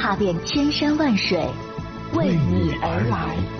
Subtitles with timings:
[0.00, 1.38] 踏遍千山万水，
[2.14, 3.59] 为你而来。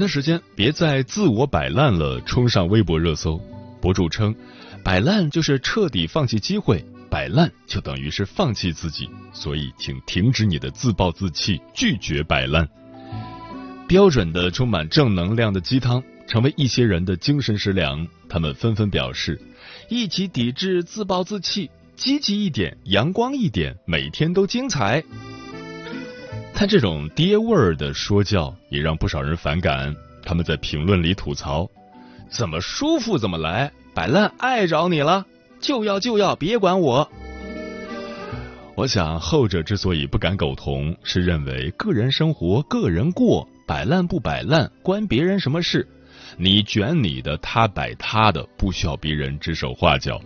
[0.00, 3.40] 的时间，别再自我摆烂了，冲上微博热搜。
[3.80, 4.34] 博主称，
[4.82, 12.68] 摆烂就是彻底放弃机会，摆烂就等于是放弃自己，所以请停止你的自暴自弃，拒绝摆烂。
[13.86, 18.06] 标准的充满正能量的鸡汤，成为一些人的精神食粮。
[18.28, 19.40] 他们纷纷表示，
[19.88, 25.02] 一起抵制自暴自弃，积极一点，阳光一点，每天都精彩。
[26.60, 29.96] 他这种爹味儿的说教也让不少人反感。
[30.22, 31.66] 他们在评论里吐槽
[32.28, 35.24] ：“怎么舒服怎么来，摆烂碍着你了，
[35.58, 37.10] 就要就要，别管我。”
[38.76, 45.88] 我想后者之所以不敢苟同，是认为个人生活个人过，摆烂不摆烂关别人什么事？
[46.36, 50.20] 你卷你的，他摆他的，不需要别人指手画脚。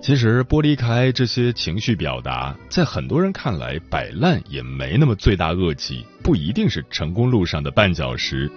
[0.00, 8.50] 其实剥离开这些情绪表达，在很多人看来，摆烂也没那么罪大恶极，不一定是成功路上的绊脚石。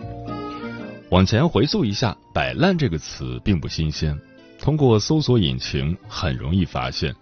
[1.10, 4.18] 往前回溯一下，“摆烂”这个词并不新鲜，
[4.60, 7.14] 通过搜索引擎很容易发现，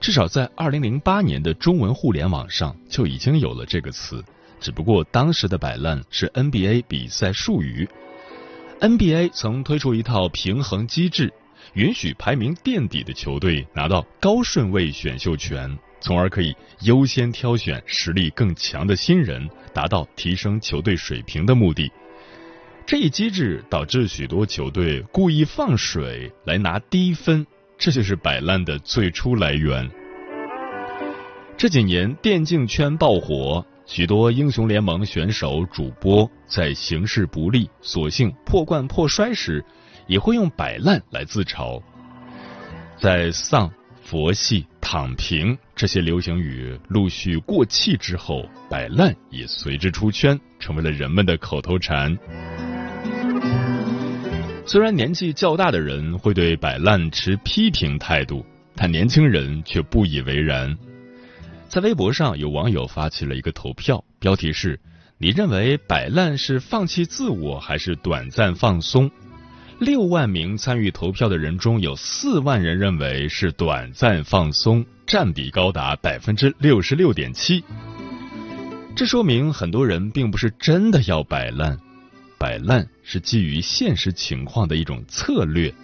[0.00, 4.22] 至少在二零零八年的中文互联网上就已经有了这个词，
[4.60, 7.88] 只不过当时的“摆烂”是 NBA 比赛术语。
[8.80, 11.32] NBA 曾推出一套平衡机制。
[11.74, 21.90] 允许排名垫底的球队拿到高顺位选秀权，从而可以优先挑选实力更强的新人，达到提升球队水平的目的。
[22.84, 27.46] 这一机制导致许多球队故意放水来拿低分，
[27.78, 29.90] 这就是摆烂的最初来源。
[31.56, 39.64] 这几年电竞圈爆火，许多英雄联盟选手、主播在形势不利、索性破罐破摔时。
[40.06, 41.82] 也会用摆烂来自嘲，
[42.98, 43.70] 在丧、
[44.02, 52.16] 佛系、躺平这些流行语陆续过气之后，摆烂也随之出圈，成为了人们的口头禅。
[54.64, 58.44] 虽然年纪较大的人会对摆烂持批评态度，
[58.76, 60.76] 但年轻人却不以为然。
[61.68, 64.78] 在微博上，有网友发起了一个投票，标题是
[65.18, 69.10] ：“你认为摆烂是放弃自我，还是短暂放松？”
[69.82, 77.64] 六万名参与投票的人中有四万人认为是短暂放松，占比高达百分之六十六点七。
[78.94, 81.76] 这说明很多人并不是真的要摆烂，
[82.38, 85.74] 摆烂是基于现实情况的一种策略，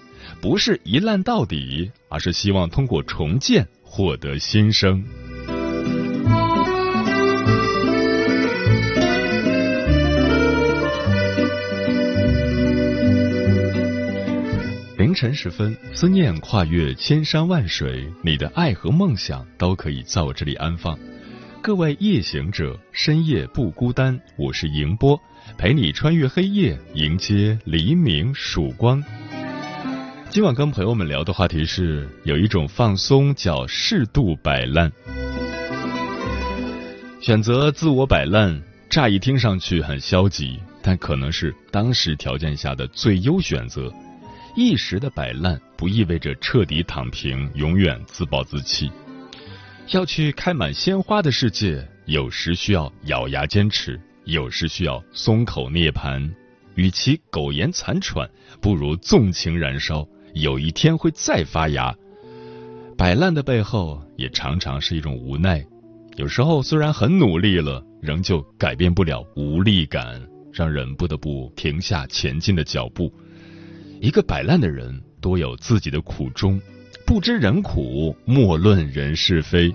[0.40, 5.04] 不是一烂到底，而是希望通过重建获得新生。
[15.18, 20.96] 晨时分，思念跨越千山万水，你的爱和梦想都可以在我这里安放。
[21.60, 25.20] 各位夜行者，深夜不孤单，我是迎波，
[25.56, 29.02] 陪你穿越黑夜，迎接黎明曙光。
[30.30, 34.92] 今晚跟朋友们聊的话题是，有一种放松叫适度摆烂。
[37.20, 43.92] 选择自我摆烂，乍一听上去很消极，但可能是当时条件下的最优选择。
[44.60, 48.90] 一时的摆烂不意味着彻底躺平，永远自暴自弃。
[49.92, 56.28] 要去开满鲜花的世界，有时需要咬牙坚持，有时需要松口涅槃。
[56.74, 58.28] 与其苟延残喘，
[58.60, 61.94] 不如纵情燃烧，有一天会再发芽。
[62.96, 65.64] 摆烂的背后，也常常是一种无奈。
[66.16, 70.20] 有时候虽然很努力了，仍旧改变不了无力感，
[70.52, 73.08] 让人不得不停下前进的脚步。
[74.00, 76.60] 一个摆烂的人多有自己的苦衷，
[77.04, 79.74] 不知人苦，莫论人是非。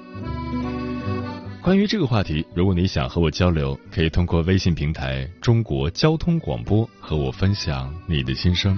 [1.62, 8.78] 关于这个话题，如果你想和我交流，可以通过微信平台“中国交通广播”和我分享你的心声。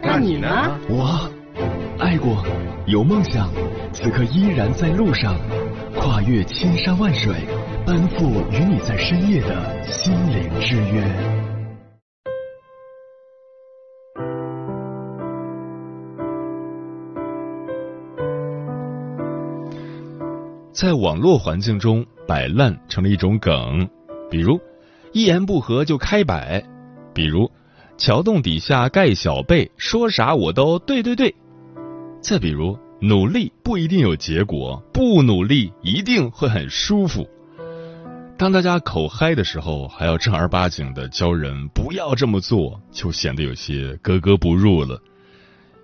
[0.03, 0.47] 那你呢？
[0.89, 1.29] 我
[1.99, 2.43] 爱过，
[2.87, 3.49] 有梦想，
[3.93, 5.35] 此刻依然在路上，
[5.95, 7.33] 跨越千山万水，
[7.85, 11.01] 奔赴与你在深夜的心灵之约。
[20.73, 23.87] 在网络环境中，摆烂成了一种梗，
[24.31, 24.59] 比如
[25.13, 26.63] 一言不合就开摆，
[27.13, 27.49] 比如
[28.01, 31.35] 桥洞底下盖小被，说啥我都对对对。
[32.19, 37.29] 再比如，努力不一定有结果，不努力一定会很舒服。
[38.39, 44.99] 当大家口嗨的时候，还要正儿八经的教人不要这么做，就显得有些格格不入了。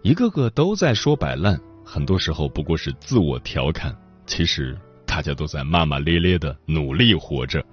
[0.01, 1.55] 一个个都在说摆烂，
[1.85, 3.95] 很多时候不过是自我调侃。
[4.25, 4.75] 其实
[5.05, 7.63] 大家都在骂骂咧咧的努力活着。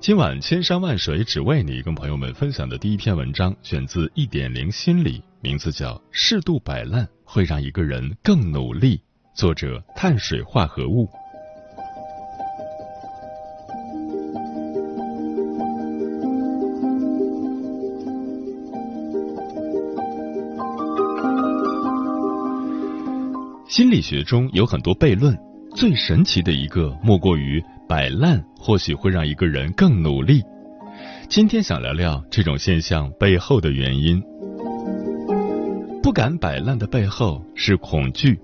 [0.00, 8.96] 今晚千山万水只为你，跟朋友们分享的第一篇文章，选自一点零心理，名字叫《适度摆烂会让一个人更努力》，
[9.34, 11.08] 作者碳水化合物。
[23.68, 25.36] 心理学中有很多悖论，
[25.74, 30.42] 最神奇的一个莫过于摆烂或许会让一个人更努力。
[31.26, 34.22] 今天想聊聊这种现象背后的原因。
[36.02, 38.38] 不敢摆烂的背后是恐惧。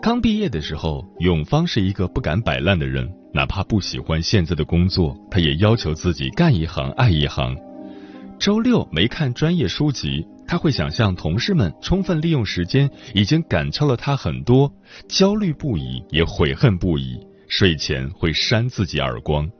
[0.00, 7.56] 刚毕业的时候，永芳是一个不敢摆烂的人，哪怕不喜欢现在的工作，他也要求自己干一行爱一行。
[8.38, 10.24] 周六没看专业书籍。
[10.46, 14.72] 他会想象同事们充分利用时间，已经赶超了他很多，
[15.06, 17.18] 焦虑不已，也悔恨不已。
[17.48, 19.50] 睡前会扇自己耳光。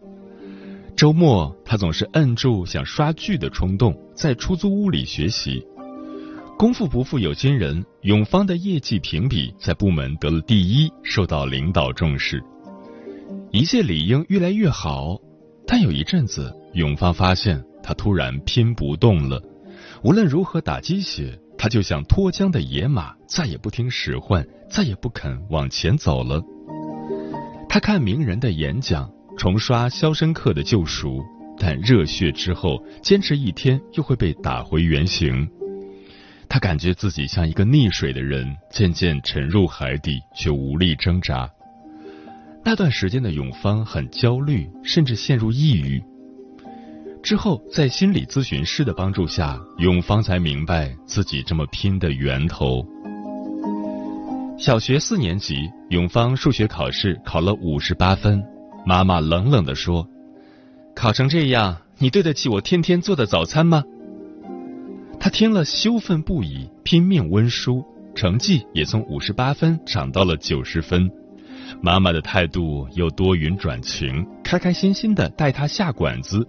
[0.95, 5.65] 周末他总是摁住想刷剧的冲动，在出租屋里学习。
[6.59, 12.43] 功夫不负有心人，永芳的业绩评比在部门得了第一，受到领导重视。
[13.53, 15.17] 一切理应越来越好，
[15.67, 19.41] 但有一阵子，永芳发现他突然拼不动了。
[20.03, 26.43] 无论如何打鸡血，他就像脱缰的野马，再也不听使唤，再也不肯往前走了。
[27.69, 31.19] 他看名人的演讲，重刷《肖申克的救赎》，
[31.59, 35.49] 但热血之后，坚持一天又会被打回原形。
[36.49, 41.49] 他感觉自己像一个溺水的人，渐渐沉入海底，却无力挣扎。
[42.65, 46.03] 那段时间的永芳很焦虑，甚至陷入抑郁。
[47.23, 52.83] 之后，在心理咨询师的帮助下，永芳才明白自己这么拼的源头。
[54.59, 58.45] 小学四年级，永芳数学考试考了五十八分，
[58.85, 60.05] 妈妈冷冷地说
[60.97, 63.85] ：“考成这样，你对得起我天天做的早餐吗？”
[65.21, 67.85] 他听了羞愤不已，拼命温书，
[68.17, 71.09] 成绩也从五十八分涨到了九十分。
[71.81, 76.45] 妈妈的态度又多云转晴，开开心心的带他下馆子。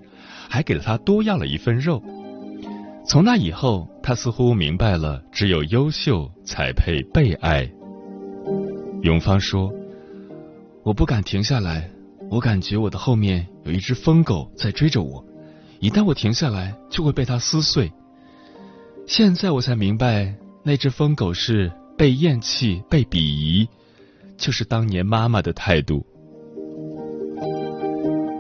[0.50, 2.02] 还给了他多要了一份肉。
[3.06, 7.70] 从那以后，他似乎明白了，只有优秀才配被爱。
[9.02, 9.72] 永芳说
[10.84, 11.90] ：“我不敢停下来，
[12.30, 15.24] 我感觉我的后面有一只疯狗在追着我，
[15.80, 17.92] 一旦我停下来，就会被它撕碎。
[19.08, 23.68] 现在我才明白，那只疯狗是被厌弃、被鄙夷，
[24.38, 26.06] 就是当年妈妈的态度。”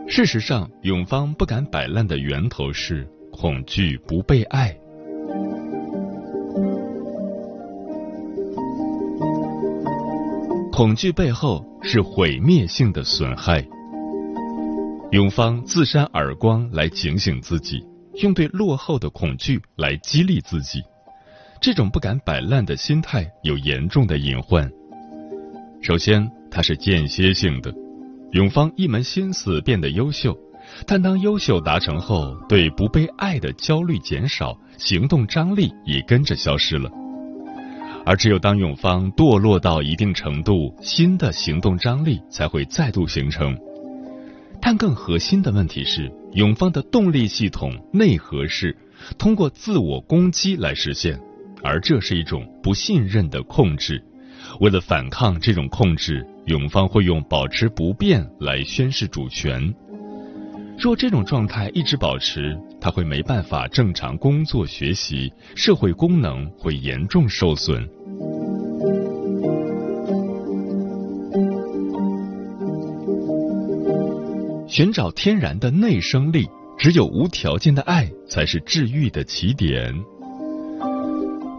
[0.09, 4.77] 事实上，永芳不敢摆烂的源头是恐惧不被爱。
[10.79, 13.61] 恐惧背后是毁灭性的损害。
[15.11, 17.83] 永芳自扇耳光来警醒自己，
[18.21, 20.81] 用对落后的恐惧来激励自己。
[21.59, 24.71] 这种不敢摆烂的心态有严重的隐患。
[25.81, 27.73] 首先，它是间歇性的。
[28.31, 30.33] 永芳一门心思变得优秀，
[30.87, 36.89] 但当优秀达成后，对不被爱的焦虑减少，行动张力也跟着消失了。
[38.09, 43.55] 而只有当永芳堕落到一定程度，新的行动张力才会再度形成。
[44.59, 48.75] 但更核心的问题是，永芳的动力系统内核是
[49.19, 51.19] 通过自我攻击来实现，
[51.61, 54.03] 而这是一种不信任的控制。
[54.59, 59.71] 为了反抗这种控制，永芳会用保持不变来宣示主权。
[60.81, 67.85] 若这种状态一直保持，他会没办法正常工作学习，社会功能会严重受损。
[74.69, 79.93] 寻找天然的内生力，只有无条件的爱才是治愈的起点。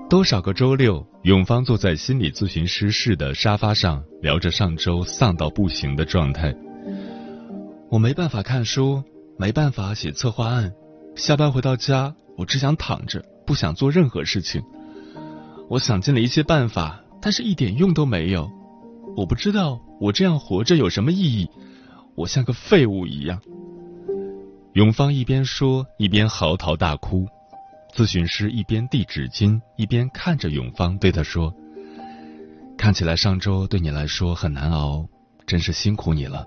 [0.08, 6.54] 多少个周六，永芳坐在心理咨询师室的沙发上，聊着上周丧到不行的状态。
[7.90, 9.02] 我没办法看书，
[9.36, 10.72] 没办法写策划案。
[11.16, 14.62] 下班回到家，我只想躺着，不想做任何事情。
[15.68, 18.48] 我想尽了一些办法，但是一点用都没有。
[19.16, 21.48] 我不知道我这样活着有什么意义。
[22.14, 23.40] 我像个废物一样。
[24.74, 27.26] 永芳一边说，一边嚎啕大哭。
[27.92, 31.52] 咨询师一边递纸巾，一边看着永芳，对他说
[32.78, 35.08] ：“看起来上周对你来说很难熬，
[35.44, 36.46] 真是辛苦你了。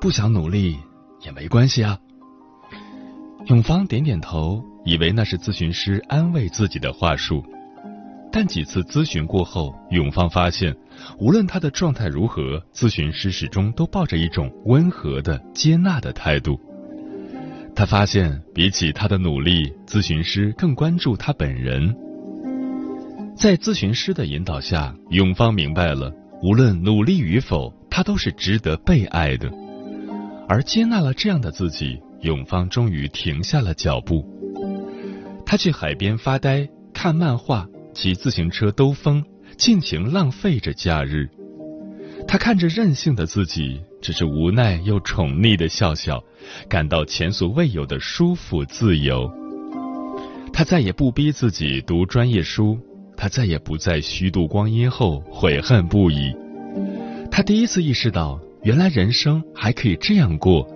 [0.00, 0.76] 不想努力
[1.24, 1.98] 也没关系啊。”
[3.46, 7.42] 永芳点点头，以为那是咨询师安慰自己的话术。
[8.30, 10.76] 但几次咨询过后，永芳发现，
[11.18, 16.60] 无论他的状态如何，咨询师始终都抱着一种温和的接纳的态度。
[17.74, 21.96] 他发现，比起他的努力，咨询师更关注他本人。
[23.34, 26.12] 在咨询师的引导下，永芳明白了，
[26.42, 29.50] 无论努力与否，他都是值得被爱的。
[30.48, 34.24] 而接纳了这样的自己，永芳终于停下了脚步。
[35.44, 37.66] 他去海边发呆，看漫画。
[37.94, 39.24] 骑自行车兜风，
[39.56, 41.28] 尽情浪费着假日。
[42.28, 46.22] 他看着任性的自己，只是无奈又宠溺的笑笑，
[46.68, 49.28] 感到前所未有的舒服自由。
[50.52, 52.78] 他再也不逼自己读专业书，
[53.16, 56.32] 他再也不在虚度光阴后悔恨不已。
[57.32, 60.68] 他第一次意识到，原来人生还可以这样过。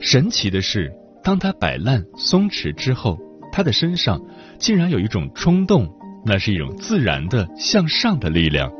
[0.00, 3.18] 神奇的是，当他摆烂松弛之后。
[3.52, 4.20] 他的身上
[4.60, 5.92] 竟然有一种冲动，
[6.24, 8.70] 那是一种自然的向上的力量。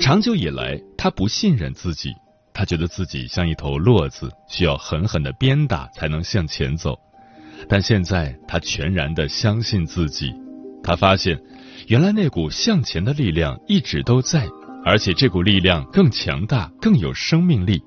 [0.00, 2.14] 长久以来，他不信任自己，
[2.54, 6.98] 他觉得自己像一头骆子，需要狠狠的鞭打才能向前走。
[7.68, 10.32] 但现在，他全然的相信自己。
[10.82, 11.38] 他发现，
[11.88, 14.48] 原来那股向前的力量一直都在，
[14.84, 17.82] 而且这股力量更强大，更有生命力。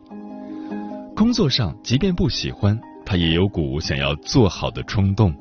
[1.16, 2.80] 工作上，即便不喜欢。
[3.06, 5.36] 他也有股想要做好的冲动，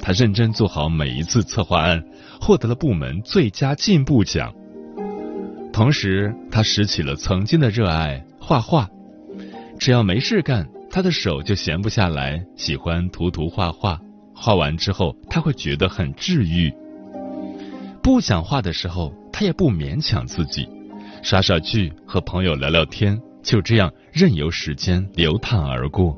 [0.00, 2.02] 他认真做好每一次策划案，
[2.40, 4.52] 获得了部门最佳进步奖。
[5.72, 8.88] 同时，他拾起了曾经的热爱画画，
[9.78, 14.00] 只要没事干，他的手就闲不下来，喜欢涂涂画画。
[14.34, 16.72] 画完之后，他会觉得很治愈。
[18.02, 20.68] 不想画的时候，他也不勉强自己，
[21.24, 26.14] 刷刷剧，和朋友聊聊天，就这样任由时间流淌而过。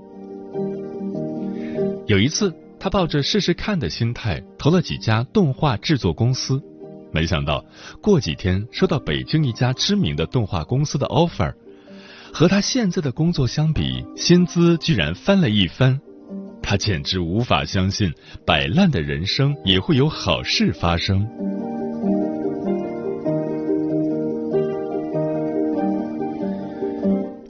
[2.08, 6.60] 有一次，他抱着试试看的心态投了几家动画制作公司，
[7.12, 7.64] 没想到
[8.02, 11.54] 过几天收到北京一家知名的动画公司的 offer，
[12.32, 16.00] 和他现在的工作相比，薪资居然翻了一番，
[16.60, 18.12] 他简直无法相信，
[18.44, 21.24] 摆烂的人生也会有好事发生。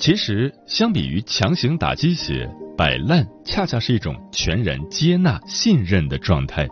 [0.07, 2.49] 其实，相比于强行打鸡血。
[2.77, 6.69] 摆烂恰恰是一种全然接纳、信任的状态，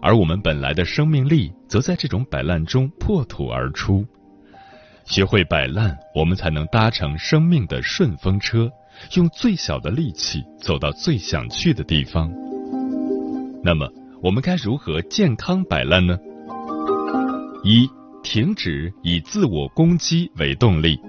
[0.00, 4.06] 而我们本来的生命力则在这种摆烂中破土而出。
[5.04, 8.70] 学会摆烂，我们才能搭乘生命的顺风车，
[9.16, 12.32] 用最小的力气走到最想去的地方。
[13.64, 13.90] 那么，
[14.22, 16.16] 我们该如何健康摆烂呢？
[17.64, 17.90] 一、
[18.22, 21.00] 停止以自我攻击为动力。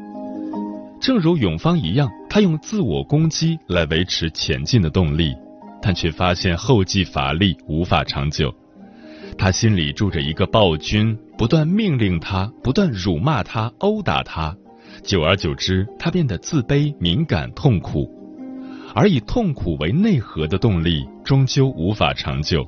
[1.06, 5.36] 正如永芳一样，他用自我攻击来维持前进的动力，
[5.80, 8.52] 但却发现后继乏力，无法长久。
[9.38, 14.58] 他心里住着一个暴君，不断命令他，不断辱骂他，殴打他。
[15.04, 18.10] 久而久之，他变得自卑、敏感、痛苦。
[18.96, 22.66] 而以痛苦为内核的动力，终究无法长久。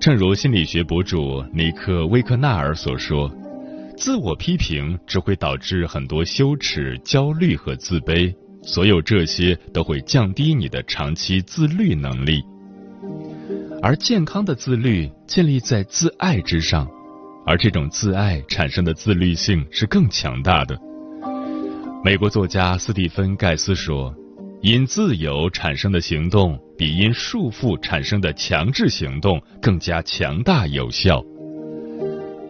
[0.00, 3.30] 正如心理学博主尼克·威克纳尔所说。
[3.96, 12.42] 自我批评只会导致很多羞耻、焦虑和自卑，所有这些都会降低你的长期自律能力。
[13.80, 16.88] 而健康的自律建立在自爱之上，
[17.46, 20.78] 而这种自爱产生的自律性是更强大的。
[22.04, 24.12] 美国作家斯蒂芬·盖斯说
[24.62, 31.22] ：“因自由产生的行动，比因束缚产生的强制行动更加强大有效。”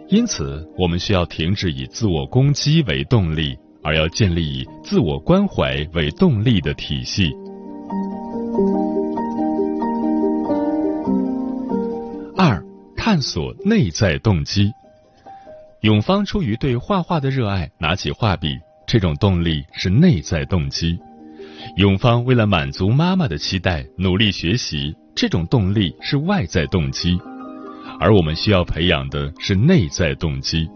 [0.09, 7.33] 因此，我们需要停止以自我攻击为动力，而要建立以自我关怀为动力的体系。
[12.37, 12.63] 二、
[12.97, 14.71] 探索内在动机。
[15.81, 18.59] 永芳出于对画画的热爱，拿起画笔。
[18.87, 20.99] 这种动力是内在动机。
[21.77, 24.95] 永芳为了满足妈妈的期待，努力学习。
[25.15, 27.19] 这种动力是外在动机。
[28.03, 30.69] 而我们需要培养的是内在动机。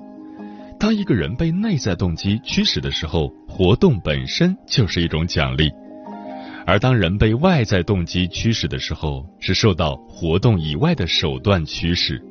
[0.78, 5.68] 当一个人被内在动机驱使的时候，活动本身就是一种奖励；
[6.64, 12.22] 而当人被外在动机驱使的时候，是受到活动以外的手段驱使。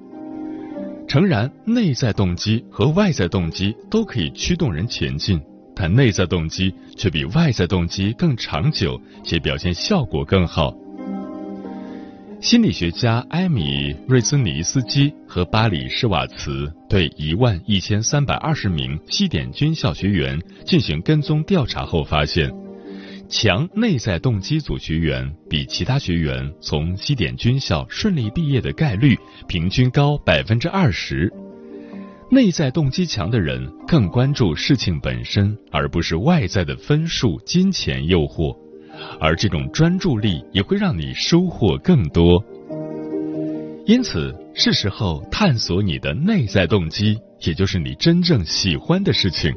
[1.09, 5.41] 诚然，内在动机和外在动机都可以驱动人前进，
[5.75, 10.73] 但内在动机却比外在动机更长久，且表现效果更好。
[12.41, 22.53] 心理学家埃米·瑞兹尼斯基和巴里施瓦茨对一万一千三百二十名西点军校学员进行跟踪调查后发现，
[23.27, 31.31] 强内在动机组学员比其他学员从西点军校顺利毕业的概率平均高百分之二十。
[32.29, 38.55] 内在动机强的人更关注事情本身，而不是外在的分数、金钱诱惑。
[39.19, 42.43] 而这种专注力也会让你收获更多，
[43.85, 49.53] 因此是时候探索你的内在动机，也就是你真正喜欢的事情。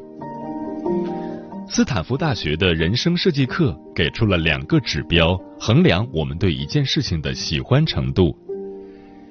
[1.70, 8.34] 斯坦福大学的人生设计课给出了两个指标，衡量我们对一件事情的喜欢程度。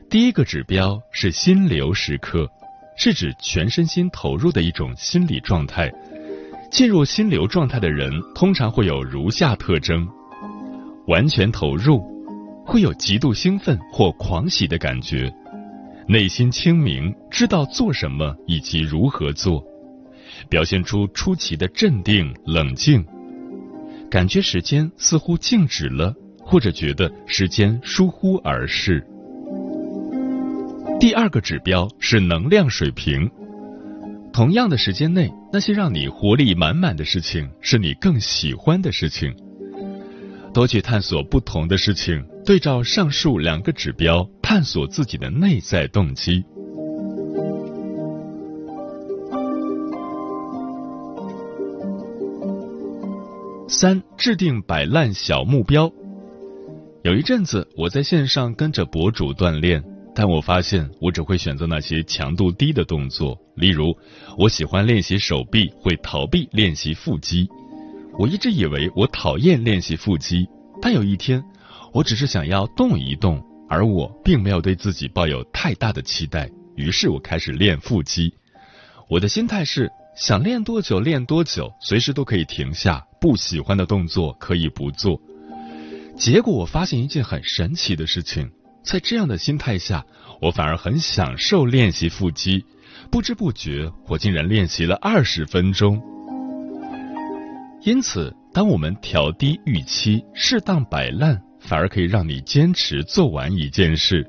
[0.09, 2.47] 第一个指标是心流时刻，
[2.95, 5.91] 是指全身心投入的一种心理状态。
[6.69, 10.07] 进入心流状态的人通常会有如下特征：
[11.07, 12.03] 完全投入，
[12.65, 15.31] 会有极度兴奋或狂喜的感觉；
[16.07, 19.63] 内心清明，知道做什么以及如何做；
[20.49, 23.01] 表现出出奇的镇定冷静；
[24.09, 29.05] 感觉时间似乎静止了，或者觉得时间疏忽而逝。
[30.99, 33.29] 第二个指标是能量水平。
[34.37, 39.35] 同样的时间内，那些让你活力满满的事情，是你更喜欢的事情。
[40.53, 46.45] 多去探索不同的事情，对照上述两个指标，探索自己的内在动机。
[53.67, 55.91] 三、制定摆烂小目标。
[57.01, 59.83] 有一阵子，我在线上跟着博主锻炼。
[60.19, 63.95] 但我发现，我只会选择那些强度低的动作，例如，
[64.35, 67.47] 我喜欢练习手臂，会逃避练习腹肌。
[68.17, 70.47] 我一直以为我讨厌练习腹肌，
[70.81, 71.43] 但有一天，
[71.93, 76.49] 我只是想要动一动，而我并没有对自己抱有太大的期待。
[76.75, 78.33] 于是我开始练腹肌。
[79.07, 85.21] 我的心态是想练多久练多久，随时都可以停下，不喜欢的动作可以不做。
[86.17, 88.49] 结果我发现一件很神奇的事情。
[88.87, 90.05] 在这样的心态下，
[90.39, 92.63] 我反而很享受练习腹肌，
[93.11, 96.01] 不知不觉我竟然练习了二十分钟。
[97.83, 104.25] 因此，当我们调低预期，适当摆烂，反而可以让你坚持做完一件事。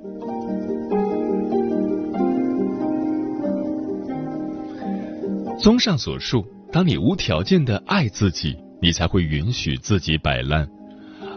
[5.61, 10.69] 综上所述，当你无条件的爱自己，你才会允许自己摆烂。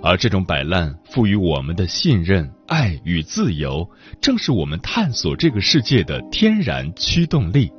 [0.04, 3.88] 而这种摆烂赋予我们的信任、爱与自由，
[4.20, 7.72] 正是我们探索这个世界的天然驱动力。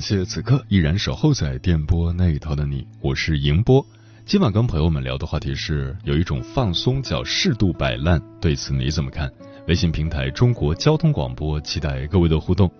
[0.00, 3.86] 感谢此刻依然守候在电波那一头的你，我是迎波。
[4.24, 9.30] 今晚跟朋友们聊的话题是，有一种放松叫适度摆烂，对此你怎么看？
[9.68, 12.72] 微信平台中国交通广播，期待各位的互动。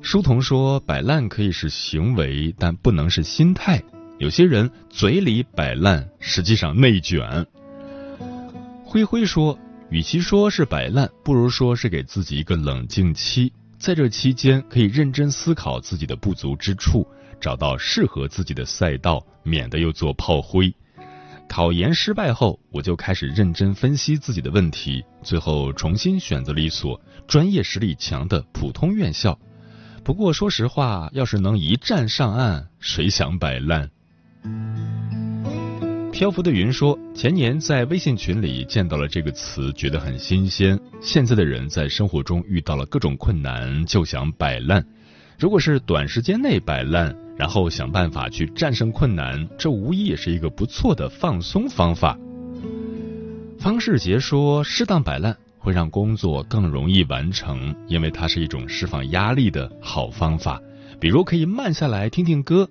[0.00, 3.82] 书童说，摆烂可以是行为，但不能是心态。
[4.18, 7.44] 有些人嘴里摆烂，实际上内卷。
[8.84, 9.58] 灰灰说，
[9.90, 13.52] 与其说是摆烂，不如说是给自己一个冷静期。
[13.82, 17.04] 在这期间，可以认真思考自己的不足之处，
[17.40, 20.72] 找到适合自己的赛道，免得又做炮灰。
[21.48, 29.36] 考研失败后，我就开始认真分析自己的问题，最后重新选择了一所专业实力强的普通院校。
[30.04, 33.90] 不过说实话，要是能一站上岸，谁想摆烂？
[36.22, 40.78] 漂浮的云说：“前年在微信群里见到了这个词，觉得很新鲜。
[41.00, 44.86] 现在的人在生活中遇到了各种困难，就想摆烂。
[45.36, 52.16] 如果是短时间内摆烂，然后想办法去战胜困难，这无疑也是一个不错的放松方法。”
[53.58, 60.62] 方世杰说：“适当摆烂会让工作更容易完成，因为它是一种释放压力的好方法。
[61.00, 62.70] 比如可以慢下来听听歌。”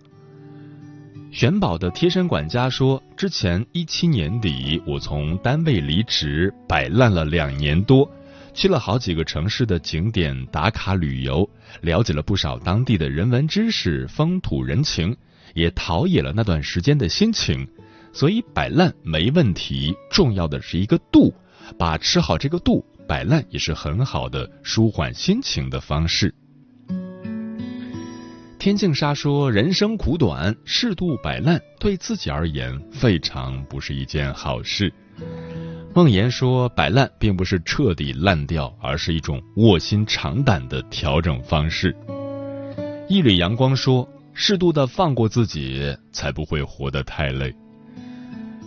[1.31, 8.09] 玄宝的贴身管家说：“之前一七年底，我从单位离职，摆烂了两年多，
[8.53, 15.15] 去了好几个城市的景点打卡旅游，了解了不少当地的人文知识、风土人情，
[15.53, 17.65] 也陶冶了那段时间的心情。
[18.11, 21.33] 所以摆烂没问题，重要的是一个度，
[21.77, 26.35] 把持好这个度，摆烂也是很好的舒缓心情的方式。”
[28.61, 34.93] 天净沙说：“人生苦短，适度摆烂对自己而言，未尝不是一件好事。”
[35.95, 41.95] 梦言说：“摆烂并不是彻底烂掉，而是一种卧薪尝胆的调整方式。”
[43.09, 47.51] 一缕阳光说：“适度的放过自己，才不会活得太累。”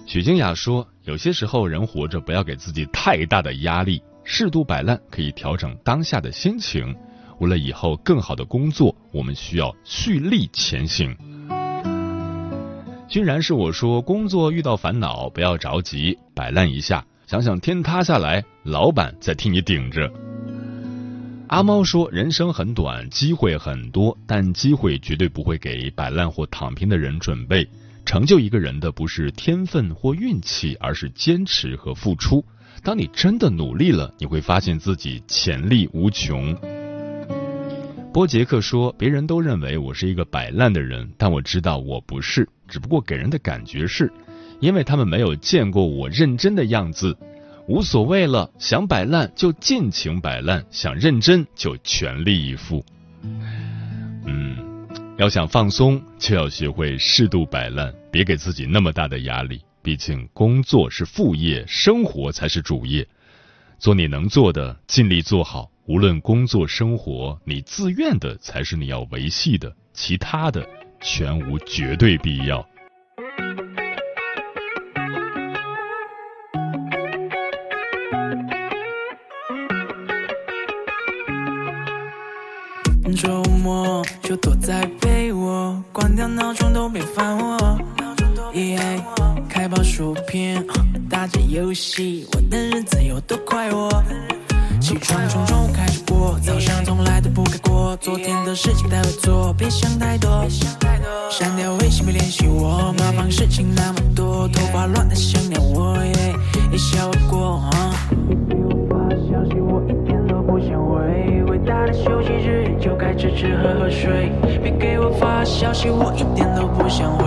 [0.06, 6.92] 许静雅说：“有些时候，人活着不要给自己太大的压力，适度摆烂可以调整当下的心情。”
[7.38, 11.16] 为了以后更好的工作，我们需要蓄力前行。
[13.08, 20.10] 君然是我说，工作遇到烦恼不要着急，摆烂一下，想想天塌下来，老板在替你顶着。
[21.48, 27.68] 阿猫说，人生很短，机会很多，但机会绝对不会给摆烂或躺平的人准备。
[28.04, 32.44] 成就一个人的不是天分或运气，而是坚持和付出。
[32.82, 36.83] 当你真的努力了，你会发现自己潜力无穷。
[38.14, 44.12] 波杰克说：“别人都认为我是一个摆烂的人，但我知道我不是，只不过给人的感觉是，
[44.60, 47.18] 因为他们没有见过我认真的样子。
[47.66, 52.84] 无所谓了，想摆烂就尽情摆烂，想认真就全力以赴。
[53.24, 54.86] 嗯，
[55.18, 59.60] 要想放松，就要学会适度摆烂，别给自己那么大的压力。
[59.82, 63.04] 毕竟工作是副业，生活才是主业。
[63.80, 70.66] 做你能做的，尽力做好。”无论工作生活，你自愿的才是你要维系的，其他的
[71.02, 72.66] 全无绝对必要。
[83.14, 87.78] 周末就躲在被窝，关掉闹钟都别烦我。
[89.50, 90.66] 开包薯片，
[91.10, 94.02] 打着游戏，我的日子有多快活。
[94.84, 97.96] 起床冲冲开始过，早上从来都不该过。
[98.02, 100.46] 昨天的事情待会做，别想太多。
[101.30, 105.96] 删掉微信别联系我，麻烦事情那么多，头发乱的想念我，
[106.70, 107.64] 一笑而过。
[108.46, 114.30] 给我发消息我一点都不想回，伟大的休息日就该吃吃喝喝睡。
[114.62, 117.24] 别给我发消息我一点都不想回，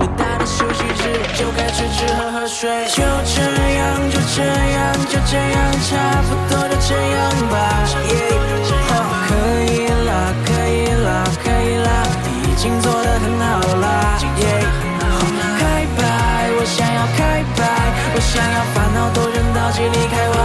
[0.00, 2.68] 伟大的休息日就该吃吃喝喝睡。
[2.88, 3.42] 就这
[3.78, 6.65] 样就这样就这样差不多。
[6.88, 7.18] 这样
[7.50, 7.82] 吧，
[9.26, 9.34] 可
[9.66, 10.10] 以了，
[10.46, 11.88] 可以了，可以了，
[12.44, 13.84] 已经做得很好了。
[15.58, 16.00] 开摆，
[16.56, 17.60] 我想要开摆，
[18.14, 20.38] 我想要烦恼都扔到几里开外。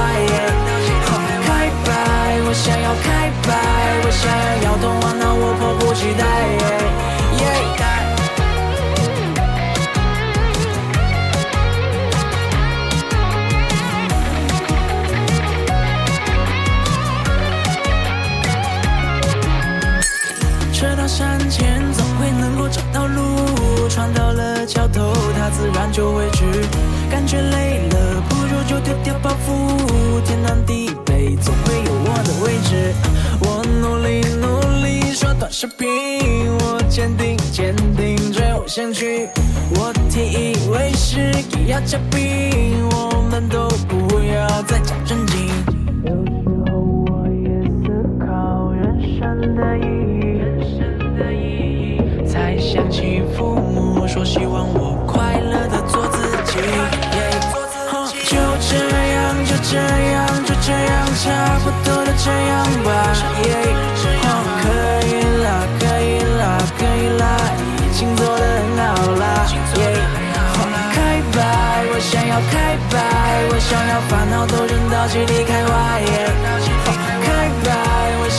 [1.45, 1.89] 开摆，
[2.47, 3.49] 我想要开摆，
[4.04, 6.25] 我想要摇头晃脑，我迫不及待。
[21.12, 26.45] 山前总会能够找到路，穿到了桥头，它自然就会去。
[27.10, 32.93] 感觉累了，不如就丢掉包袱，天南地北总会有我的位置。
[33.41, 35.89] 我努力努力刷短视频，
[38.67, 39.28] 想去。
[39.76, 45.50] 我提议为师也要嘉宾，我们都不要再讲正经。
[46.06, 47.50] 有时候我也
[47.84, 47.91] 思
[48.26, 48.80] 考人
[49.19, 49.19] 生
[49.56, 49.90] 的意
[54.32, 56.56] 希望我快乐的做自己。
[58.24, 58.80] 就这
[59.12, 62.88] 样，就这样，就这样，差不多就这样吧。
[64.63, 64.72] 可
[65.04, 67.24] 以啦，可以啦，可以啦，
[67.84, 69.22] 已经做得很好啦。
[70.96, 70.96] 开
[71.36, 71.36] 摆，
[71.91, 72.96] 我想要开摆，
[73.52, 75.72] 我想要烦恼都扔到基里开花。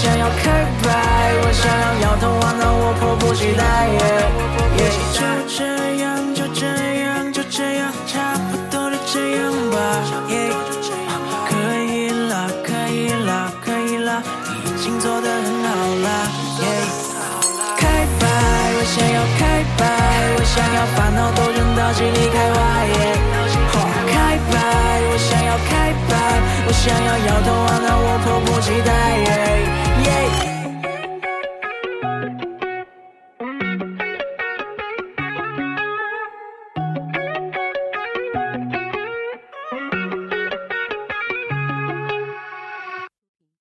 [0.02, 0.50] 我想要开
[0.82, 0.90] 摆，
[1.46, 3.62] 我想要摇头晃脑，我迫不及待。
[5.14, 5.62] 就这
[6.02, 6.66] 样，就这
[7.06, 10.02] 样，就这样，差不多就这样吧。
[11.46, 11.54] 可
[11.86, 14.20] 以啦，可以啦，可以啦，
[14.66, 15.70] 已经做得很好
[16.02, 16.26] 啦。
[17.78, 17.86] 开
[18.18, 18.26] 摆，
[18.74, 19.86] 我想要开摆，
[20.34, 22.58] 我想要烦恼都扔到心里开花。
[24.10, 24.58] 开摆，
[24.98, 26.12] 我想要开摆，
[26.66, 28.90] 我想要摇头晃脑，我迫不及待。
[30.04, 30.51] yeah.